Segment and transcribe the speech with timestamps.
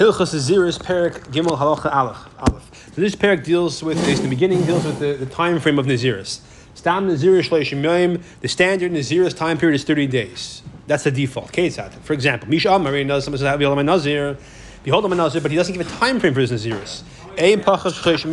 [0.00, 2.90] Hilchas Aziris Perik Gimel Halacha Aleph.
[2.94, 5.84] So this parak deals with, is the beginning deals with the, the time frame of
[5.84, 6.40] Naziris.
[6.74, 8.22] Stam Naziris Shleishim Yom.
[8.40, 10.62] The standard Naziris time period is thirty days.
[10.86, 11.52] That's the default.
[11.52, 11.92] Ketzat.
[12.00, 14.38] For example, Misha Amari knows someone says Behold, I'm a Nazir.
[14.86, 17.02] But he doesn't give a time frame for his Naziris.
[17.36, 18.32] Ein Pachas Shleishim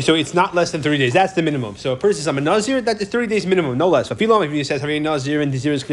[0.00, 1.12] so it's not less than 30 days.
[1.12, 1.76] That's the minimum.
[1.76, 4.10] So a person says, I'm a Nazir, that is 30 days minimum, no less.
[4.10, 5.84] If he says, I'm a Nazir and Nazir is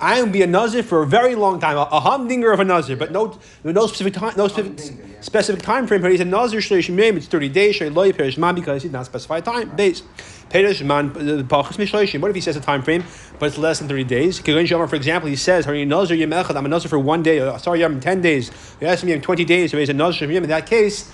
[0.00, 2.96] I will be a Nazir for a very long time, a humdinger of a Nazir,
[2.96, 6.02] but no, no specific time, no specific, specific time frame.
[6.02, 10.02] But he's a Nazir, it's 30 days, because he's not specified time days.
[10.50, 13.04] Uh, what if he says a time frame,
[13.38, 14.38] but it's less than 30 days?
[14.38, 18.50] For example, he says, I'm a Nazir for one day, uh, sorry, I'm 10 days.
[18.80, 20.30] He asked me, I'm 20 days, so he's a Nazir.
[20.30, 21.12] In that case,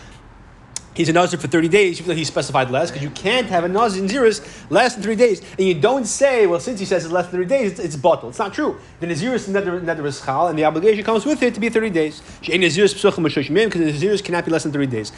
[0.95, 3.65] he's a nazir for 30 days, even though he specified less, because you can't have
[3.65, 4.41] a nazir in zeros
[4.71, 5.41] less than three days.
[5.59, 7.97] And you don't say, well, since he says it's less than three days, it's, it's
[7.97, 8.31] bottled.
[8.31, 8.79] It's not true.
[9.01, 12.23] The nazirus nether is chal, and the obligation comes with it to be 30 days.
[12.41, 15.13] Because the nazirus cannot be less than 30 days.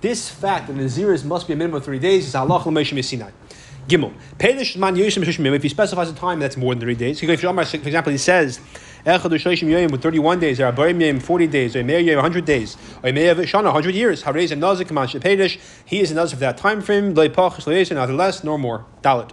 [0.00, 3.32] This fact that the nazirus must be a minimum of three days is halach l'meishim.
[3.88, 4.12] Gimel.
[4.38, 8.60] If he specifies a time that's more than three days, for example, he says,
[9.04, 12.44] Echad Shloshim Yoyim with 31 days, or Abayim Yoyim 40 days, or Meir Yoyim 100
[12.44, 14.22] days, or Meir Shana 100 years.
[14.22, 18.12] Harez and Nazik Kaman Shepedish, he is a for that time frame, Leipach Shloyesh, neither
[18.12, 18.84] less nor more.
[19.02, 19.32] Dalit.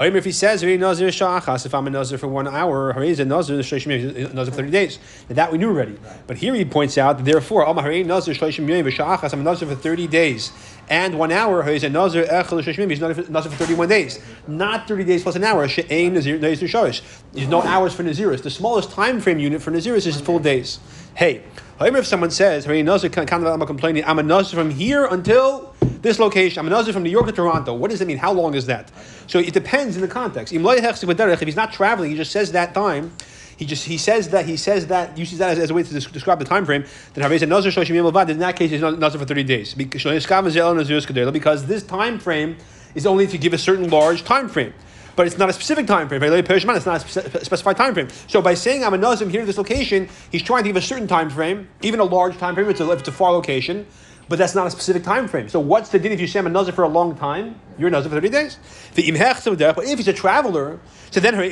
[0.00, 4.70] If he says if I'm a Nazir for one hour, Harez a Nazir for 30
[4.70, 4.98] days.
[5.28, 5.98] Now that we knew already.
[6.26, 10.50] But here he points out that therefore, I'm a Nazir for 30 days
[10.88, 14.18] and one hour, he's a Nazir he's Nazir for 31 days.
[14.46, 15.66] Not 30 days plus an hour.
[15.66, 18.42] There's no hours for Naziris.
[18.42, 20.80] The smallest time frame unit for Naziris is full days.
[21.14, 21.42] Hey,
[21.78, 26.66] if someone says, Nazir, I'm complaining, I'm a Nazir from here until this location, I'm
[26.66, 27.74] a Nazir from New York to Toronto.
[27.74, 28.16] What does that mean?
[28.16, 28.90] How long is that?
[29.26, 30.54] So it depends in the context.
[30.54, 33.12] If he's not traveling, he just says that time.
[33.58, 36.00] He just he says that he says that uses that as, as a way to
[36.00, 38.98] describe the time frame that Harvey said Nazar Shoshim Yom In that case, he's not
[38.98, 42.56] Nazar for thirty days because this time frame
[42.94, 44.72] is only to give a certain large time frame.
[45.14, 46.22] But it's not a specific time frame.
[46.22, 48.08] It's not a specified time frame.
[48.28, 51.06] So by saying I'm a Nazim here this location, he's trying to give a certain
[51.06, 52.68] time frame, even a large time frame.
[52.70, 53.86] It's a, if it's a far location
[54.32, 55.46] but that's not a specific time frame.
[55.48, 57.60] So what's the din if you say I'm a nazir for a long time?
[57.76, 58.58] You're a nazir for 30 days.
[58.94, 60.80] But if he's a traveler,
[61.10, 61.50] so then if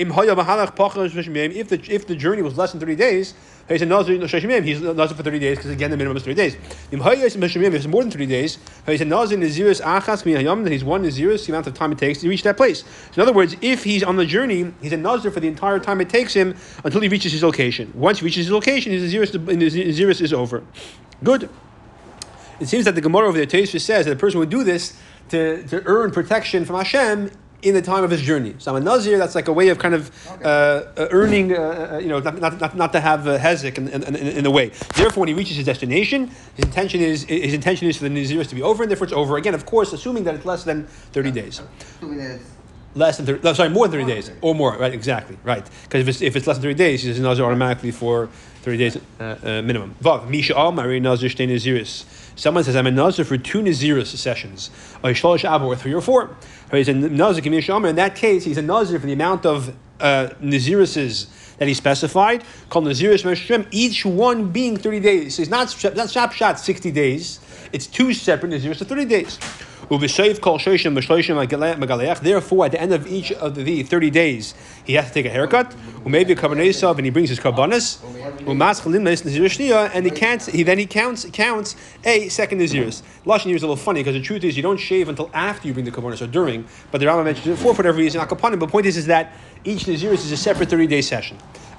[1.68, 3.34] the, if the journey was less than 30 days,
[3.74, 4.14] he's a nazir
[4.62, 6.56] he's a nazir for 30 days because again the minimum is 30 days.
[6.90, 11.46] If it's more than 30 days, he's a nazir naziris achas then he's one naziris
[11.46, 12.84] the amount of time it takes to reach that place.
[13.12, 15.78] So in other words, if he's on the journey, he's a nazir for the entire
[15.78, 16.54] time it takes him
[16.84, 17.92] until he reaches his location.
[17.94, 20.62] Once he reaches his location, his naziris is over.
[21.22, 21.48] Good.
[22.60, 24.98] It seems that the Gemara over there, Teisha says that a person would do this
[25.30, 27.30] to, to earn protection from Hashem
[27.62, 28.54] in the time of his journey.
[28.58, 30.10] So I'm a Nazir, that's like a way of kind of
[30.42, 30.48] uh,
[30.96, 34.16] uh, earning, uh, uh you know, not, not, not, to have a hezek in, in,
[34.16, 34.68] in, a way.
[34.96, 38.48] Therefore, when he reaches his destination, his intention is his intention is for the Naziris
[38.48, 40.86] to be over, and therefore it's over again, of course, assuming that it's less than
[40.86, 41.62] 30 days.
[42.94, 45.64] Less than 30, no, sorry, more than 30 days, or more, right, exactly, right.
[45.84, 48.28] Because if it's, if it's less than 30 days, he's a Nazir automatically for
[48.62, 49.94] 30 days uh, uh, minimum.
[50.02, 52.04] Vav, Misha Al, Mari Nazir Shtei Naziris.
[52.36, 54.70] Someone says, I'm a Nazir for two Naziris sessions,
[55.04, 56.36] or three or four.
[56.70, 61.26] He's a Nazir, in that case, he's a Nazir for the amount of uh, Nazirises
[61.58, 65.34] that he specified, called Naziris Meshrim, each one being 30 days.
[65.34, 67.40] So it's not, not shop shot 60 days,
[67.72, 69.38] it's two separate Naziris for 30 days.
[69.90, 70.54] Therefore,
[72.64, 75.74] at the end of each of the 30 days, he has to take a haircut.
[76.06, 77.98] Maybe a and he brings his karbanas.
[79.92, 80.46] And he can't.
[80.46, 81.74] He then he counts counts
[82.04, 83.02] a second naziris.
[83.26, 85.66] Lashon here is a little funny because the truth is you don't shave until after
[85.66, 86.64] you bring the karbanas or during.
[86.92, 88.20] But the Rambam mentions it for whatever reason.
[88.20, 89.32] But the point is, is that
[89.64, 91.36] each naziris is a separate 30 day session.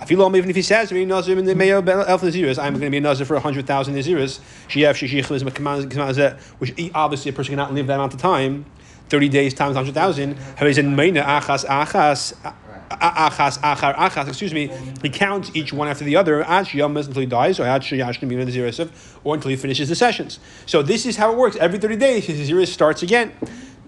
[0.10, 4.40] Even if he says, I'm going to be a nazir for 100,000 naziris,
[6.60, 8.66] which obviously a person cannot live that amount of time,
[9.10, 11.66] 30 days times 100,000, achas,
[13.60, 14.72] achar, achas, excuse me,
[15.02, 17.66] he counts each one after the other, until he dies, or
[19.24, 20.40] or until he finishes the sessions.
[20.66, 21.56] So this is how it works.
[21.58, 23.34] Every 30 days, his Naziris starts again.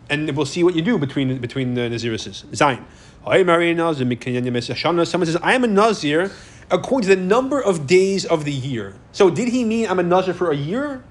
[0.10, 2.44] And we'll see what you do between between the Nazirises.
[2.54, 2.86] Zion.
[3.26, 6.32] Someone says, I am a Nazir
[6.70, 8.96] according to the number of days of the year.
[9.12, 11.04] So did he mean I'm a Nazir for a year?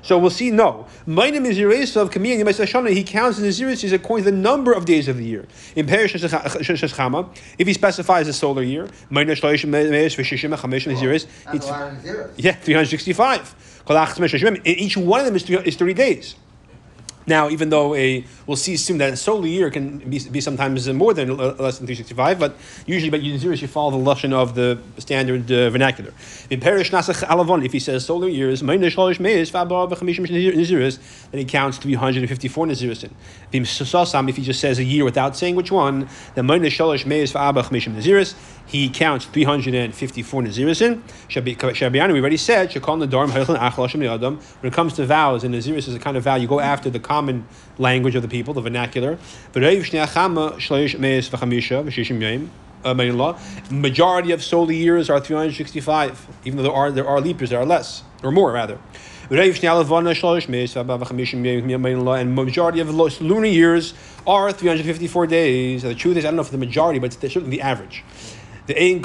[0.00, 0.50] So we'll see.
[0.50, 2.90] No, my name is Yeresav Kamiyan Yemesashana.
[2.90, 5.46] He counts the Naziris according to the number of days of the year.
[5.74, 9.24] In Perish if he specifies a solar year, yeah,
[12.52, 13.54] three hundred sixty-five.
[14.64, 16.36] Each one of them is, thirty days.
[17.28, 20.88] Now, even though a we'll see soon that a solar year can be, be sometimes
[20.88, 24.78] more than less than 365, but usually using zeros you follow the lashon of the
[24.96, 26.14] standard uh, vernacular.
[26.48, 28.80] In Perish Nasach Alavon, if he says solar years, then
[31.32, 33.10] he counts to 354 Naziris.
[33.52, 36.46] If he just says a year without saying which one, then
[38.68, 41.00] he counts 354 Nazirisin.
[41.28, 43.42] Shabianu, we already said, Shakon the Dorm When
[44.62, 47.00] it comes to vows, and Naziris is a kind of vow, you go after the
[47.00, 47.46] common
[47.78, 49.18] language of the people, the vernacular.
[52.84, 52.94] Uh,
[53.70, 57.56] majority of solar years are 365, even though there are there are leap years that
[57.56, 58.78] are less or more rather.
[59.30, 59.38] And
[62.34, 62.90] majority of
[63.20, 63.94] lunar years
[64.26, 65.82] are 354 days.
[65.82, 68.04] The truth is, I don't know if the majority, but it's certainly the average.
[68.68, 69.02] The and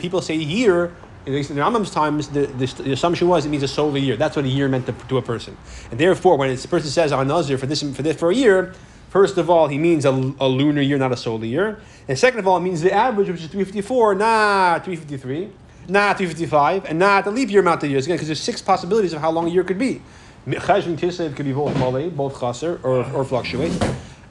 [0.00, 0.92] people say year
[1.24, 4.16] in the Rambam's times, the, the, the, assumption was it means a solar year.
[4.16, 5.56] That's what a year meant to, to a person.
[5.92, 8.74] And therefore, when a person says a nazir for this for this for a year,
[9.10, 11.80] first of all, he means a, a lunar year, not a solar year.
[12.08, 15.48] And second of all, it means the average, which is 354, not 353,
[15.86, 18.06] not 355, and not the leap year amount of years.
[18.06, 20.02] Again, because there's six possibilities of how long a year could be.
[20.48, 23.72] Cheshvan Tislev could be both malay, both chaser, or, or fluctuate.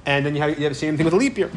[0.06, 1.50] And then you have, you have the same thing with a leap year.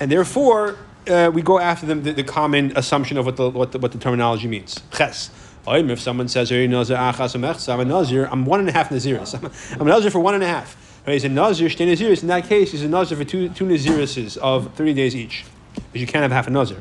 [0.00, 0.78] And therefore,
[1.08, 3.92] uh, we go after them the, the, common assumption of what the, what the, what
[3.92, 4.80] the terminology means.
[4.96, 5.30] Ches.
[5.66, 9.34] If someone says, I'm a nazir, I'm one and a half naziris.
[9.80, 10.76] I'm a nazir for one and a half.
[11.06, 12.22] He's a nazir, shtei naziris.
[12.22, 15.44] In that case, he's a nazir for two, two nazirises of 30 days each.
[15.74, 16.80] Because you can't have half a nazir.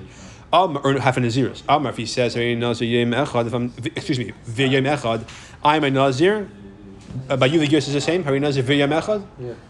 [0.52, 1.64] Um, or half a naziris.
[1.70, 4.34] Um, if he says, if I'm, excuse me,
[5.64, 6.50] I'm a nazir,
[7.30, 8.24] uh, by you the years is the same.
[8.24, 9.26] Hari nazir v'yam echad.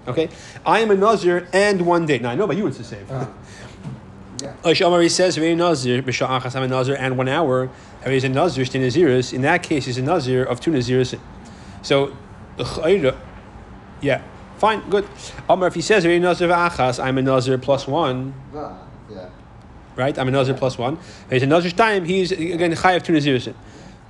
[0.08, 0.30] Okay.
[0.66, 2.20] I am a nazir and one day.
[2.20, 3.06] Now I know by you it's the same.
[4.44, 4.70] Uh-huh.
[4.70, 5.08] Yeah.
[5.10, 7.70] says, "Very nazir b'sha'achas I'm a nazir and one hour."
[8.06, 9.34] He's a nazir naziris.
[9.34, 11.18] In that case, he's a nazir of two naziris.
[11.82, 12.16] So,
[14.02, 14.22] yeah,
[14.58, 15.08] fine, good.
[15.50, 18.34] Amar, if he says, "Very nazir v'achas," I'm a nazir plus one.
[19.96, 20.98] Right, I'm a nazir plus one.
[21.30, 22.06] He's a nazir time.
[22.06, 23.54] He's again chayav two naziris.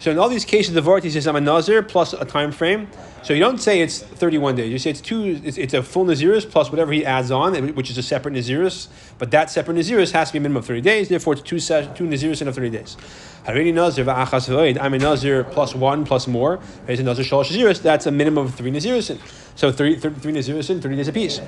[0.02, 2.88] So in all these cases, the Vart says I'm a Nazir plus a time frame.
[3.22, 4.72] So you don't say it's 31 days.
[4.72, 5.40] You say it's two.
[5.44, 8.88] It's, it's a full Naziris plus whatever he adds on, which is a separate Naziris.
[9.20, 11.08] But that separate Naziris has to be a minimum of 30 days.
[11.08, 12.98] Therefore, it's two two Naziris in of 30 days.
[13.46, 16.60] I'm a Nazir plus one plus more.
[16.88, 19.20] A That's a minimum of three Naziris.
[19.56, 21.40] So three, three, three Naziris in 30 days apiece.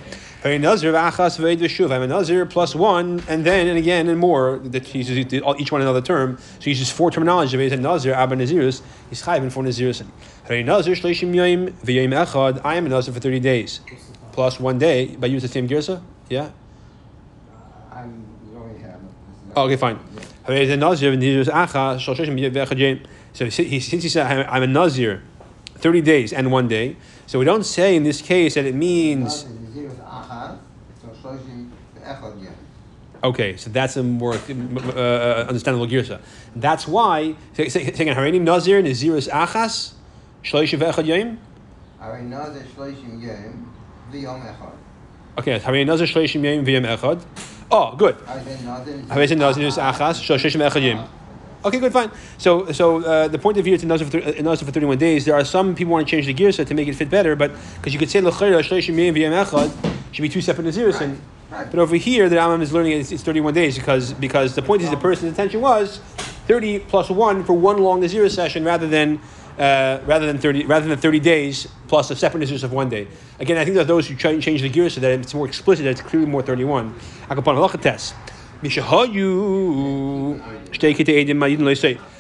[0.44, 4.59] Harini Nazir I'm a Nazir plus one, and then and again and more.
[4.59, 6.38] That he uses each one another term.
[6.38, 7.57] So he uses four terminology.
[7.57, 8.81] He's a Nazir, Abba Naziris.
[9.09, 10.05] He's chayv in four Naziris.
[10.50, 12.61] Nazir shleishim yoim v'yoim echad.
[12.63, 13.79] I am a Nazir for 30 days
[14.31, 15.15] plus one day.
[15.15, 16.01] But use the same girsa.
[16.29, 16.51] Yeah.
[19.56, 19.99] Okay, fine.
[20.45, 20.53] So
[23.45, 25.23] he, since he said, I'm a Nazir,
[25.83, 26.95] 30 days and one day,
[27.27, 29.45] so we don't say in this case that it means.
[33.24, 36.21] Okay, so that's a more uh, understandable girsa.
[36.56, 39.94] That's why, say, say, say again, Harini Nazir, Nazirus Achas,
[40.44, 41.38] Shloishim Ve'echad Yom?
[42.01, 43.74] Harini Nazir, Shloishim Yom,
[44.12, 44.75] V'yom Echad.
[45.38, 47.24] Okay, Harini Nazir, Shloishim Yom, V'yom Echad.
[47.71, 48.18] Oh, good.
[51.65, 52.12] Okay, good, fine.
[52.38, 54.19] So, so uh, the point of view to nazir for,
[54.65, 56.95] for 31 days, there are some people want to change the girsa to make it
[56.95, 58.19] fit better, but because you could say
[60.12, 61.19] should be two separate naziris, and
[61.50, 64.81] but over here the Rambam is learning it's, it's 31 days because because the point
[64.81, 66.00] is the person's intention was
[66.48, 69.19] 30 plus one for one long nazir session rather than
[69.57, 73.07] uh, rather than 30 rather than 30 days plus a separate of one day.
[73.40, 75.85] Again, I think that those who try and change the girsa that it's more explicit,
[75.85, 76.95] that it's clearly more 31.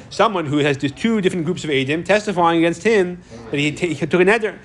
[0.09, 3.93] Someone who has these two different groups of Edim testifying against him that he, t-
[3.95, 4.59] he took a neder.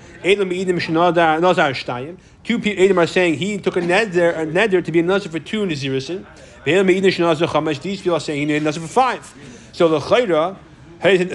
[2.43, 5.39] Two Edim are saying he took a neder, a neder to be a nazir for
[5.39, 6.25] two Nazirisin.
[7.81, 9.33] These people are saying he needed a nazir for five.
[9.71, 10.57] So the Chayra,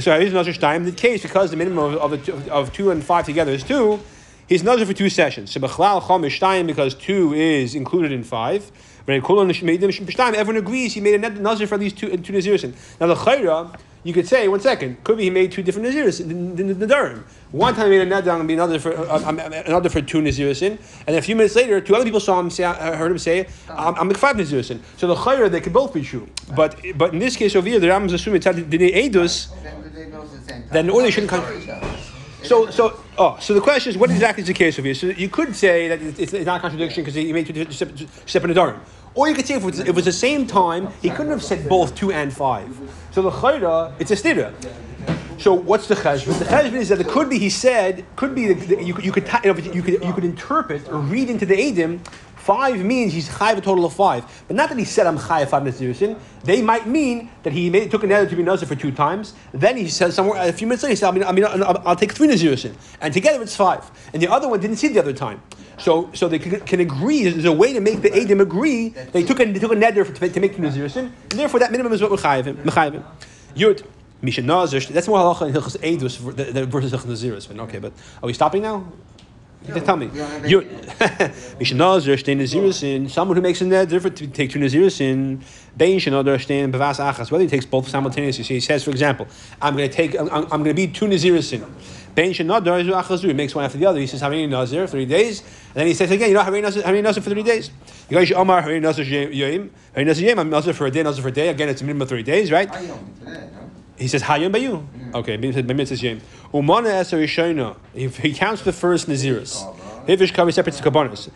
[0.02, 0.84] so he's another time.
[0.84, 3.98] The case because the minimum of, of, of two and five together is two.
[4.46, 5.52] He's another for two sessions.
[5.52, 8.70] So b'chlal chomish time because two is included in five.
[9.06, 12.74] Everyone agrees he made a nazir for these two two naziris.
[13.00, 16.20] Now the chayra, you could say one second, could be he made two different naziris
[16.20, 17.22] in the, the
[17.52, 20.20] One time he made a neder and be another for uh, um, another for two
[20.22, 23.18] naziris and a few minutes later, two other people saw him say, uh, heard him
[23.18, 27.12] say, "I'm, I'm five naziris So the chayra they could both be true, but but
[27.14, 29.48] in this case over here, the Ram is assuming it's the edus.
[30.70, 31.44] Then or they shouldn't come.
[32.44, 34.94] So, so, oh, so the question is, what exactly is the case of here?
[34.94, 38.54] So you could say that it's, it's not a contradiction because he made two separate
[38.54, 38.78] Nadarim.
[39.14, 41.30] Or you could say if it, was, if it was the same time, he couldn't
[41.30, 42.76] have said both two and five.
[43.12, 44.52] So the chayra, it's a stira.
[45.38, 46.38] So what's the cheshbon?
[46.38, 49.28] The cheshbon is that it could be he said could be you could you could
[49.44, 52.00] you, know, you could you could interpret or read into the edim.
[52.44, 55.48] Five means he's chayiv a total of five, but not that he said I'm chayiv
[55.48, 56.18] five nazirusin.
[56.42, 59.32] They might mean that he made, took a nether to be nazir for two times.
[59.52, 61.82] Then he says somewhere a few minutes later he said I mean, I mean I'll,
[61.88, 63.90] I'll take three nazirusin, and together it's five.
[64.12, 65.40] And the other one didn't see the other time,
[65.78, 67.22] so so they can, can agree.
[67.22, 68.90] There's a way to make the edim agree.
[68.90, 71.72] They took a they took a nether to, to make two nazirusin, and therefore that
[71.72, 73.02] minimum is what we're chayiv.
[73.56, 73.86] Yud.
[74.20, 76.16] Misha Nazir, that's more halacha in Hilchas Eidus
[76.68, 77.58] versus Hilchas Naziris.
[77.60, 78.90] Okay, but are we stopping now?
[79.66, 80.06] Yeah, tell me.
[81.58, 85.42] Misha Nazir, Stein Naziris someone who makes a neder to take two Naziris in,
[85.76, 88.44] Bein Shanadar, Stein Bavas Achas, whether he takes both simultaneously.
[88.44, 89.26] So he says, for example,
[89.62, 91.64] I'm going to take, I'm, I'm going to be two Naziris in.
[92.14, 93.98] Bein Shanadar is Achazur, he makes one after the other.
[93.98, 95.40] He says, Harini Nazir, Three days.
[95.40, 97.70] And then he says again, you know, Nazir, Harini Nazir for 30 days.
[98.10, 101.22] You guys, Omar, Harini Nazir Yom, Harini Nazir Yom, I'm Nazir for a day, Nazir
[101.22, 101.48] for a day.
[101.48, 102.70] Again, it's a minimum of 30 days, right?
[103.96, 104.84] He says Hayom Bayu.
[105.14, 106.20] Okay, maybe it's his name.
[106.52, 107.76] Umana Eser Rishona.
[107.94, 109.64] He counts the first Naziris.
[110.06, 111.30] Hivish kavi separate to kabbanis.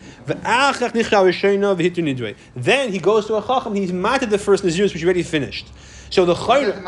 [2.55, 3.73] Then he goes to a chacham.
[3.73, 5.67] He's matted the first naziris, which already finished.
[6.11, 6.79] So the chayr.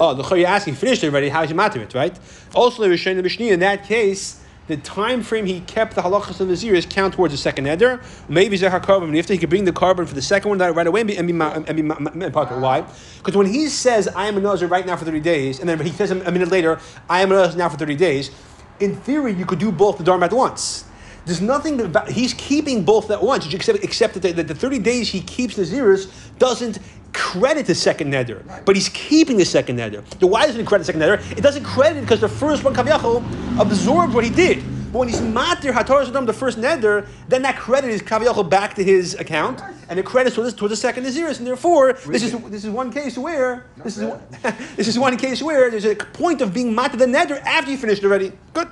[0.00, 1.28] Oh, the chayr asking finished already.
[1.28, 1.94] How is he matter it?
[1.94, 2.18] Right.
[2.52, 3.52] Also, the rishayna b'shni.
[3.52, 7.32] In that case, the time frame he kept the halachas of the naziris count towards
[7.32, 8.00] the second eder.
[8.28, 9.14] Maybe zehar carbon.
[9.14, 11.26] If he could bring the carbon for the second one right away and be and
[11.26, 12.84] be, and be, and Why?
[13.16, 15.80] Because when he says I am a nazir right now for thirty days, and then
[15.80, 18.30] he says a minute later I am a nazir now for thirty days.
[18.78, 20.84] In theory, you could do both the dharma at once.
[21.28, 24.78] There's nothing about he's keeping both at once, except, except that, the, that the 30
[24.78, 26.06] days he keeps the zeros
[26.38, 26.78] doesn't
[27.12, 30.02] credit the second nether, but he's keeping the second nether.
[30.18, 31.20] The why doesn't it credit the second nether?
[31.36, 34.62] It doesn't credit because the first one kaviyachol absorbed what he did.
[34.92, 38.74] But when he's matir hatar adam the first nether, then that credit is kaviyachol back
[38.74, 39.60] to his account,
[39.90, 42.70] and the credit towards, towards the second is zeros, and therefore this is this is
[42.70, 44.20] one case where this is one,
[44.76, 47.76] this is one case where there's a point of being matir the nether after you
[47.76, 48.32] finished already.
[48.54, 48.68] Good.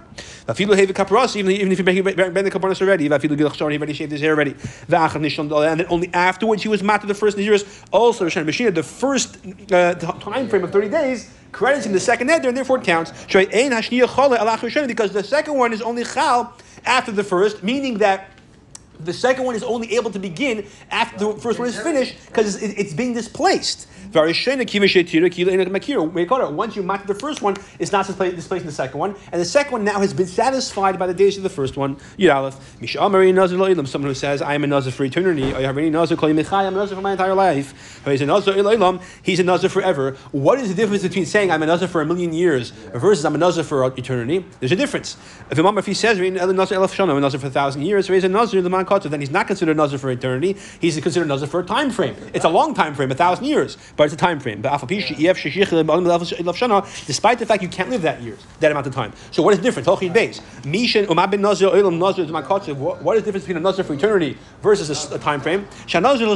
[0.48, 4.54] Even, if you bend the kapanas already, he already shaved his hair already.
[4.88, 7.64] And then only afterwards he was matter the first years.
[7.92, 9.38] Also, the first
[9.72, 13.12] uh, time frame of 30 days credits him the second neder, and therefore it counts.
[14.86, 16.52] Because the second one is only chal
[16.84, 18.28] after the first, meaning that
[19.00, 22.62] the second one is only able to begin after the first one is finished because
[22.62, 23.88] it's being displaced.
[24.12, 24.36] Once
[26.76, 29.84] you match the first one, it's not displacing the second one, and the second one
[29.84, 31.96] now has been satisfied by the days of the first one.
[32.16, 36.32] Someone who says, I am a nazir for eternity, I am a nazir for
[37.02, 38.00] my entire life.
[38.04, 40.16] He's a nazir he's a nazir forever.
[40.32, 43.34] What is the difference between saying I'm a nazir for a million years versus I'm
[43.34, 44.44] a nazir for eternity?
[44.60, 45.16] There's a difference.
[45.50, 46.78] If Imam he says I'm a nazir
[47.40, 50.10] for a thousand years, he's a nazir man then he's not considered a nazir for
[50.10, 50.56] eternity.
[50.80, 52.16] He's considered a nazir for a time frame.
[52.34, 54.62] It's a long time frame, a thousand years but it's a time frame.
[54.62, 54.80] Despite
[57.38, 59.12] the fact you can't live that years, that amount of time.
[59.30, 59.86] So what is the difference?
[59.86, 60.14] What is the
[63.26, 65.66] difference between a nazir for eternity versus a, a time frame?
[65.86, 66.26] If you're nazir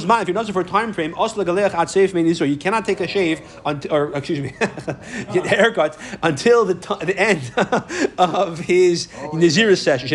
[0.53, 4.53] for a time frame, you cannot take a shave until, or excuse me,
[5.49, 7.53] haircut until the, t- the end
[8.19, 10.09] of his oh, Nazir session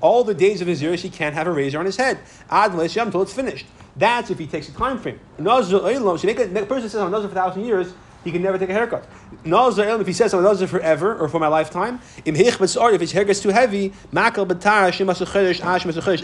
[0.00, 2.18] all the days of his years he can't have a razor on his head.
[2.50, 3.66] Ad until it's finished.
[3.96, 5.18] That's if he takes a time frame.
[5.38, 7.92] So make a, a person says I'm a for a thousand years,
[8.24, 9.06] he can never take a haircut.
[9.44, 12.34] If he says I'm a Nazir forever or for my lifetime, if
[13.00, 14.40] his hair gets too heavy, ah,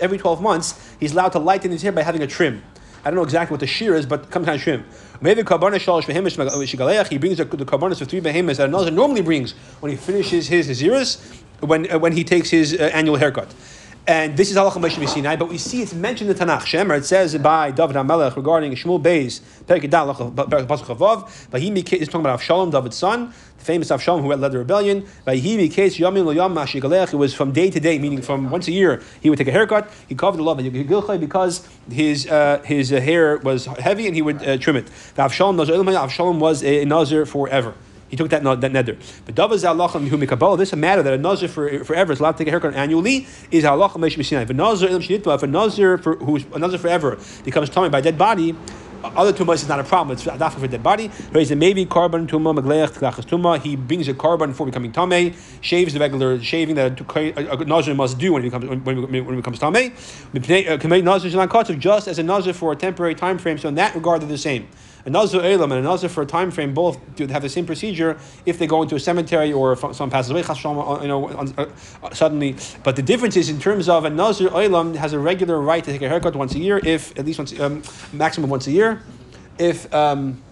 [0.01, 2.63] every 12 months, he's allowed to lighten his hair by having a trim.
[3.05, 4.85] I don't know exactly what the shear is, but kind of trim.
[5.21, 9.23] Maybe karbana shalosh behemish He brings the, the karbanas of three behemoths that another normally
[9.23, 13.53] brings when he finishes his naziris, when uh, when he takes his uh, annual haircut.
[14.05, 16.63] And this is halacha Moshe Sinai, but we see it's mentioned in the Tanakh.
[16.63, 22.09] Shemer, it says by David HaMelech regarding Shmuel Beis, Perikidal, Pasuk Chavav, but he is
[22.09, 25.07] talking about Avshalom, David's son, the famous Avshalom who led the rebellion.
[25.25, 28.67] By he case Yamin Lo Yam It was from day to day, meaning from once
[28.67, 29.89] a year, he would take a haircut.
[30.09, 34.23] He covered the love of because his uh, his uh, hair was heavy and he
[34.23, 34.87] would uh, trim it.
[35.15, 37.75] The Avshalom was a nazir forever.
[38.13, 38.99] He took that, that nether.
[39.25, 40.59] But davaz halacham hu mikabel.
[40.59, 42.75] This is a matter that a nazir for, forever is allowed to take a haircut
[42.75, 43.27] annually.
[43.51, 47.71] Is halacham meish If a nazir if a nazir for who's a nazir forever becomes
[47.71, 48.55] tummy by dead body.
[49.03, 50.15] Other tumas is not a problem.
[50.15, 51.11] It's not for dead body.
[51.33, 53.59] Raise maybe carbon tuma magleach tlachas tuma.
[53.59, 55.35] He brings a carbon before becoming tame.
[55.63, 59.25] Shaves the regular shaving that a, a nazir must do when he becomes when, when,
[59.25, 59.95] when he becomes tame.
[60.35, 60.77] Uh,
[61.79, 63.57] just as a nazir for a temporary time frame.
[63.57, 64.69] So in that regard, they're the same
[65.05, 67.67] a nazir elam and a nazir for a time frame both do have the same
[67.67, 68.17] procedure
[68.47, 70.43] if they go into a cemetery or if someone passes away,
[71.03, 71.67] you know, uh,
[72.13, 72.57] suddenly.
[72.85, 75.91] But the difference is in terms of a nazir elam has a regular right to
[75.91, 77.83] take a haircut once a year, if at least once, um,
[78.13, 79.03] maximum once a year,
[79.59, 79.93] if.
[79.95, 80.43] Um,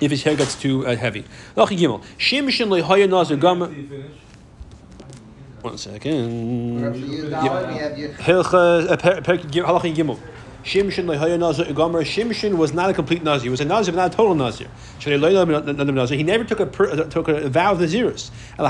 [0.00, 1.24] if his hair gets too uh, heavy.
[1.56, 2.02] Lachi Gimel.
[2.18, 3.68] Shimshon lehaya nazir gama.
[5.62, 6.80] One second.
[8.18, 10.18] Hilcha uh, per- per- Halacha Gimel.
[10.64, 12.02] Shimshon lehaya nazir gomer.
[12.02, 13.44] Shimshon was not a complete nazir.
[13.44, 14.68] He was a nazir, but not a total nazir.
[16.16, 18.30] He never took a per, uh, took a vow of nazirus.
[18.56, 18.64] The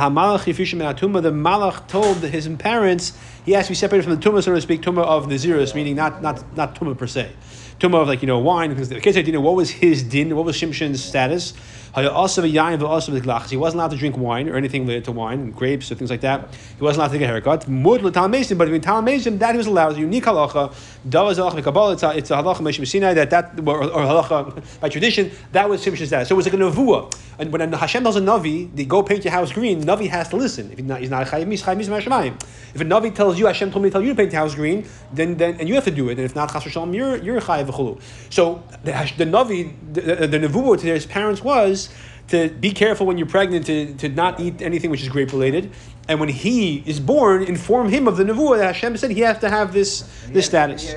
[1.33, 3.13] malach told his parents
[3.45, 5.97] he has to be separated from the tumah, so to speak, tumah of nazirus, meaning
[5.97, 7.31] not not not tumah per se.
[7.79, 10.47] Tumah of like you know wine because the kids know what was his din, what
[10.47, 11.53] was Shimshin's status.
[11.95, 16.23] He wasn't allowed to drink wine or anything related to wine, grapes or things like
[16.23, 16.49] that.
[16.79, 17.67] He wasn't allowed to take a haircut.
[17.69, 19.91] But in Tal that he was allowed.
[19.91, 20.73] It's a unique halacha.
[21.05, 26.09] It's a, a halacha Sinai that that or, or halacha by tradition that was Shimshon's
[26.09, 26.29] status.
[26.29, 27.15] So it was like a nevuah.
[27.39, 29.83] And when Hashem tells a navi, they go paint your house green.
[29.83, 30.71] Navi has to listen.
[30.71, 32.43] If he's not, he's not a chayim, chayim
[32.75, 34.55] If a navi tells you, Hashem told me to tell you to paint your house
[34.55, 36.13] green, then then and you have to do it.
[36.13, 38.01] And if not, chas you're you're chayiv v'chulu.
[38.31, 41.82] So the, the navi, the, the, the to his parents was
[42.29, 45.71] to be careful when you're pregnant to, to not eat anything which is grape related.
[46.09, 49.39] And when he is born, inform him of the nevuah that Hashem said he has
[49.39, 50.95] to have this this status.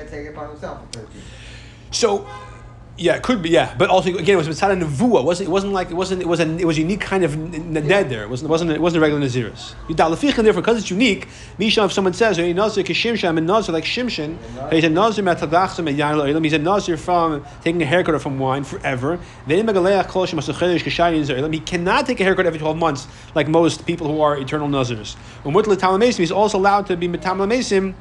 [1.90, 2.26] So
[2.98, 3.50] yeah, it could be.
[3.50, 5.22] Yeah, but also again, it was mitzvah nevuah.
[5.22, 7.36] Wasn't it wasn't like it wasn't it was a it was a unique kind of
[7.36, 8.22] ned there.
[8.22, 9.74] It wasn't it wasn't it wasn't a regular naziris.
[9.88, 11.28] Yudalafich therefore because it's unique.
[11.58, 14.38] Misha, if someone says, "Hey nazir kishimshan," I'm a nazir like shimshin.
[14.72, 18.64] He's a nazir metadachsim and He's a nazir from taking a haircut or from wine
[18.64, 19.18] forever.
[19.46, 19.62] He
[21.60, 25.16] cannot take a haircut every twelve months like most people who are eternal nazirs.
[26.16, 27.94] He's also allowed to be metamamesim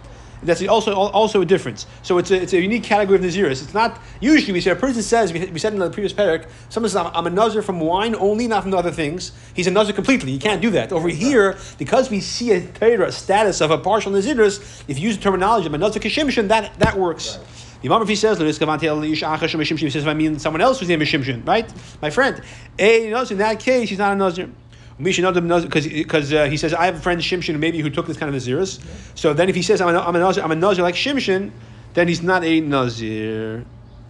[0.43, 1.87] that's also also a difference.
[2.03, 3.63] So it's a, it's a unique category of Naziris.
[3.63, 6.47] It's not usually we say a person says we, we said in the previous parak
[6.69, 9.31] someone says I'm, I'm a Nazir from wine only, not from other things.
[9.53, 10.31] He's a Nazir completely.
[10.31, 14.11] You can't do that over here because we see a Torah status of a partial
[14.11, 14.83] Naziris.
[14.87, 17.37] If you use the terminology of a Nazir kishimshin, that that works.
[17.37, 17.47] Right.
[17.85, 21.45] The Imam he says, he says, if I mean someone else whose name is Shimshon,
[21.45, 21.71] right?
[22.01, 22.41] My friend.
[22.79, 24.49] A Nazir, in that case, he's not a Nazir
[24.97, 28.33] because because uh, he says I have a friend Shimshon maybe who took this kind
[28.33, 28.79] of Naziris.
[28.79, 28.91] Yeah.
[29.15, 31.51] So then if he says I'm a, I'm a Nazir, I'm a Nazir like Shimshon,
[31.93, 33.65] then he's not a Nazir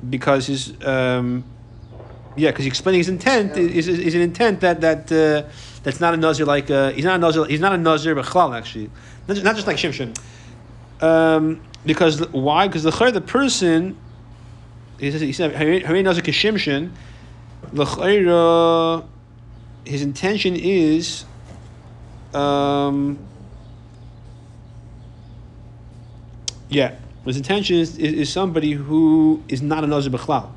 [0.07, 1.43] because his um,
[2.35, 3.63] yeah because he's explaining his intent yeah.
[3.63, 5.49] is, is, is, an intent that that uh,
[5.81, 8.25] that's not a Nazir like uh, he's not a Nazir he's not a Nazir but
[8.25, 8.91] chalal actually
[9.27, 10.15] not just, not just like Shimshon.
[11.01, 12.67] Um, because why?
[12.67, 13.97] Because the khair the person
[14.99, 16.91] he says he said Nazir kishimshon
[17.73, 19.03] the
[19.85, 21.25] his intention is
[22.33, 23.17] um,
[26.69, 30.49] yeah, his intention is, is, is, somebody who is not a Nazir B'chlal.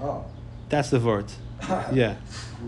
[0.00, 0.24] Oh.
[0.68, 1.26] That's the word.
[1.92, 2.16] yeah.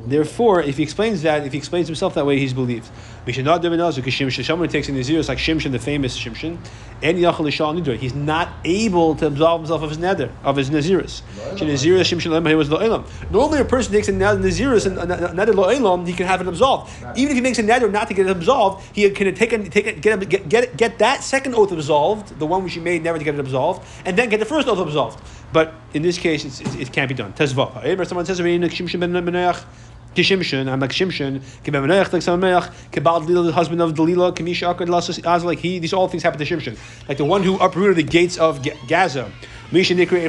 [0.07, 2.91] Therefore, if he explains that, if he explains himself that way, he's believed.
[3.27, 6.59] We should not dovenazu Someone who takes in Nazir, like Shimshon, the famous Shimshon,
[7.03, 7.97] and Yachal Ishal Nidr.
[7.97, 11.23] He's not able to absolve himself of his nether, of his Naziris.
[11.55, 13.07] Nazirus Shimshon was Lo'ilam.
[13.31, 16.93] Normally, a person takes a Naziris and a nether Lo'elam, he can have it absolved.
[17.17, 19.69] Even if he makes a nether not to get it absolved, he can take a,
[19.69, 23.03] take a, get, get, get, get that second oath absolved, the one which he made
[23.03, 25.21] never to get it absolved, and then get the first oath absolved.
[25.55, 27.33] But in this case, it can't be done.
[27.33, 28.07] Tezvah.
[28.09, 28.41] Someone says,
[30.15, 35.45] Kishimshin, I'm like Shimshin, Kibemenech, like Sameach, Kibal the husband of Dalila, Kamisha Akkad, Lasas,
[35.45, 36.79] like he, these all things happen to Shimshin.
[37.09, 39.31] Like the one who uprooted the gates of Gaza.
[39.73, 40.25] Misha Nikri,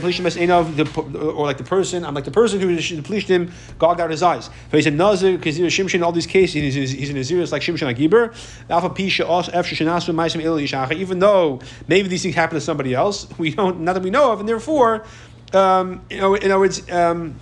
[1.36, 4.50] or like the person, I'm like the person who pleased him, gogged out his eyes.
[4.72, 7.62] But he said, Nazir, because Shimshin, all these cases, he's, he's in Nazir, it's like
[7.62, 8.34] Shimshin Agiber.
[8.70, 10.60] Alpha Pisha, Os, F, Shanasu, Maisim, Il.
[10.94, 14.32] Even though maybe these things happen to somebody else, we don't, not that we know
[14.32, 15.06] of, and therefore,
[15.54, 17.36] um, you know, in other words, um,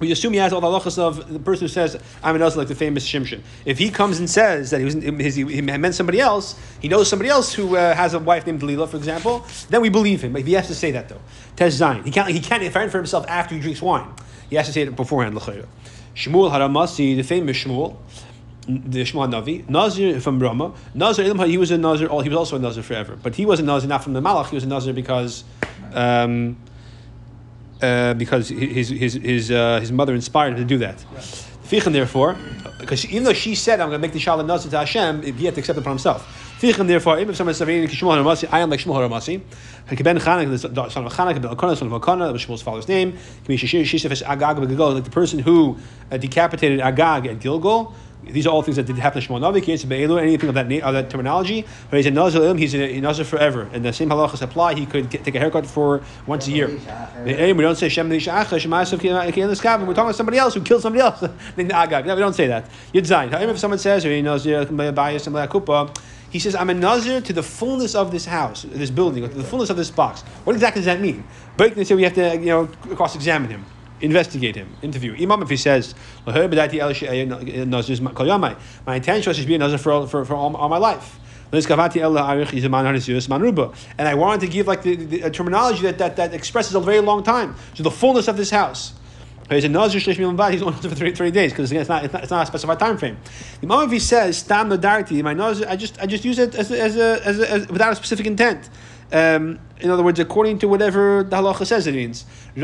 [0.00, 2.68] we assume he has all the halachas of the person who says I'm an like
[2.68, 3.42] the famous Shimshon.
[3.64, 7.28] If he comes and says that he was he meant somebody else, he knows somebody
[7.28, 10.34] else who uh, has a wife named Delilah, for example, then we believe him.
[10.36, 11.20] If he has to say that though,
[11.54, 14.12] Tez Zayin, he can't he can't defend for himself after he drinks wine.
[14.48, 15.36] He has to say it beforehand.
[15.36, 17.96] Shmuel Haramasi, the famous Shmuel,
[18.66, 22.08] the Shmuel Navi, Nazir from Rama, Nazir he was a Nazir.
[22.22, 24.48] He was also a Nazir forever, but he was a Nazir not from the Malach.
[24.48, 25.44] He was a Nazir because.
[25.92, 26.56] Um,
[27.82, 30.96] uh, because his his his uh, his mother inspired him to do that.
[31.70, 32.36] Fichin, therefore,
[32.80, 35.44] because even though she said, "I'm going to make the shalom nazir to Hashem," he
[35.44, 36.26] had to accept it for himself.
[36.60, 39.40] Fichin, therefore, if someone says, "Kishmuel Haramasi," I am like Shmuel Haramasi.
[40.02, 42.88] Ben Chanak, the son of Chanak, Ben Elkanah, son of Elkanah, that was Shmuel's father's
[42.88, 43.16] name.
[43.48, 45.78] Like the person who
[46.10, 47.94] uh, decapitated Agag at Gilgal.
[48.24, 50.70] These are all things that did happen to Shmuel Navi, case Be'elu, anything of that
[50.82, 51.64] of that terminology.
[51.88, 53.68] But he's a Nazir, he's a Nazir forever.
[53.72, 54.74] And the same halachas apply.
[54.74, 56.68] He could get, take a haircut for once a year.
[57.24, 58.48] We don't say Shem We're talking
[59.96, 61.22] about somebody else who killed somebody else.
[61.58, 61.72] Agag.
[61.72, 62.68] Ah, no, we don't say that.
[62.92, 63.50] Yud.
[63.50, 64.04] If someone says,
[66.30, 69.42] he says, I'm a Nazir to the fullness of this house, this building, to the
[69.42, 70.22] fullness of this box.
[70.44, 71.24] What exactly does that mean?
[71.56, 73.64] But they say we have to, you know, cross examine him.
[74.00, 75.14] Investigate him, interview.
[75.20, 75.94] Imam, if he says,
[76.26, 76.46] eh, eh,
[78.86, 81.18] my intention was to be a nazir for, for, for all, all my life.
[81.52, 81.66] And
[84.08, 87.24] I wanted to give like the, the, terminology that, that, that expresses a very long
[87.24, 87.56] time.
[87.74, 88.94] So the fullness of this house.
[89.50, 92.30] He's a nazir He's only for 30, 30 days because it's not, it's not it's
[92.30, 93.16] not a specified time frame.
[93.60, 96.96] The moment if he says my nazir, I just I just use it as as
[96.96, 98.70] a, as a, as, without a specific intent.
[99.12, 102.24] Um, in other words, according to whatever the halacha says it means.
[102.54, 102.62] We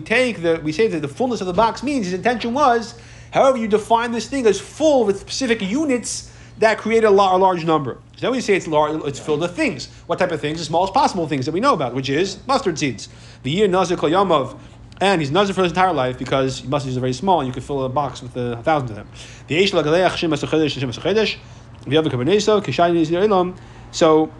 [0.00, 2.94] take the we say that the fullness of the box means his intention was,
[3.32, 7.64] however you define this thing as full with specific units that create a, a large
[7.64, 7.98] number.
[8.16, 9.88] So then we say it's large, it's filled with things.
[10.06, 10.58] What type of things?
[10.58, 13.08] The smallest possible things that we know about, which is mustard seeds.
[13.42, 14.58] The year Nazir Kol Yamav
[15.00, 17.64] and he's nazir for his entire life because mustard are very small and you could
[17.64, 19.08] fill a box with a thousand of them.
[19.48, 21.36] The Eish Lagaleach Shem Asachedesh Shem Asachedesh.
[21.80, 23.56] If you have a Kabbaneso, Kishayin Elam.
[23.92, 24.30] So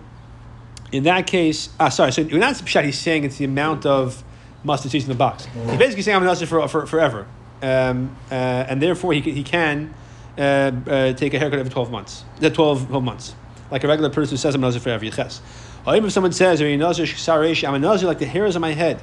[0.93, 4.23] in that case, uh, sorry, so in that pshat he's saying it's the amount of
[4.65, 5.47] mustard seeds in the box.
[5.47, 7.27] He's basically saying I'm a nazir for, for, forever.
[7.63, 9.95] Um, uh, and therefore he, he can
[10.37, 12.25] uh, uh, take a haircut every 12 months.
[12.43, 13.35] Uh, 12, 12 months.
[13.71, 15.05] Like a regular person who says I'm a nazir forever.
[15.05, 15.41] Yiches.
[15.87, 19.01] Even if someone says, I'm a nazir like the hairs on my head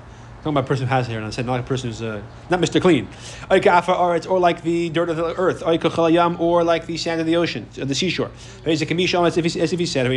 [0.47, 2.01] talking about a person who has hair, and I said not like a person who's
[2.01, 2.81] uh, not Mr.
[2.81, 3.07] Clean.
[4.29, 7.95] Or like the dirt of the earth, or like the sand of the ocean, the
[7.95, 8.31] seashore.
[8.65, 10.11] As if he, said, I'm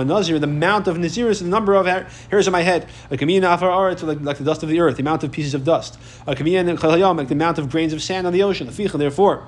[0.00, 4.44] a nazir, the amount of naziris, the number of hairs on my head, like the
[4.44, 7.92] dust of the earth, the amount of pieces of dust, like the amount of grains
[7.92, 8.68] of sand on the ocean.
[8.72, 9.46] Therefore,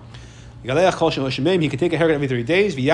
[0.65, 2.75] he can take a haircut every 30 days.
[2.75, 2.87] He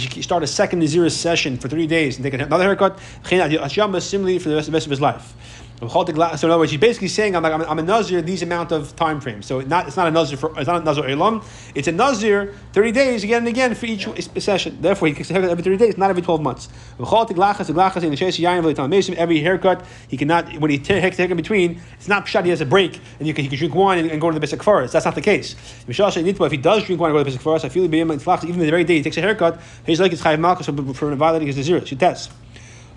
[0.00, 2.98] should start a second Naziris session for three days and take another haircut.
[3.28, 5.34] Similarly for the rest of his life.
[5.78, 8.72] So in other words, he's basically saying I'm, like, I'm, I'm a nazir these amount
[8.72, 9.46] of time frames.
[9.46, 11.40] So not, it's not a nazir for it's not a nazir elam.
[11.72, 14.08] It's a nazir thirty days again and again for each
[14.42, 14.78] session.
[14.80, 16.68] Therefore, he can every thirty days, not every twelve months.
[16.98, 17.06] Every
[19.40, 21.80] haircut he cannot when he takes take in between.
[21.94, 22.42] It's not pshat.
[22.42, 24.34] He has a break and you can, he can drink wine and, and go to
[24.34, 24.94] the basic forest.
[24.94, 25.54] That's not the case.
[25.86, 28.68] If he does drink wine and go to the basic forest, I feel even the
[28.68, 31.86] very day he takes a haircut, he's like it's chayiv malchus for violating his naziris.
[31.86, 32.30] He tests.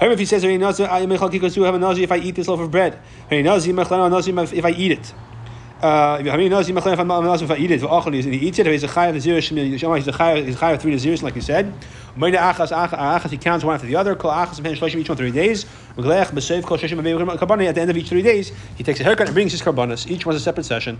[0.01, 5.13] If he says, if I eat this loaf of bread, if I eat it.
[5.81, 10.79] Uh, if I eat it, and he eats it, he's a chayav he's a chayav
[10.79, 11.73] three zeros, like you said.
[12.15, 14.13] He counts one after the other.
[14.13, 15.65] Each one three days.
[15.97, 20.09] At the end of each three days, he takes a haircut and brings his karbanas.
[20.09, 20.89] Each one's a separate session.